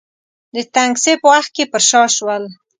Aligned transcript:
د 0.55 0.57
تنګسې 0.75 1.13
په 1.21 1.27
وخت 1.31 1.49
کې 1.55 1.63
پر 1.71 1.81
شا 1.89 2.03
شول. 2.15 2.43